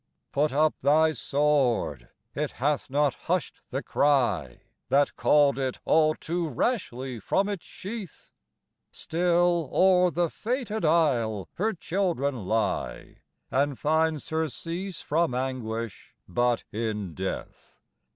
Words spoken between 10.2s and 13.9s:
fated isle her children lie And